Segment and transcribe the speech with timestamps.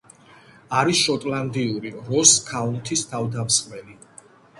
[0.77, 3.95] არის შოტლანდიური როს ქაუნთის თავდამსხმელი.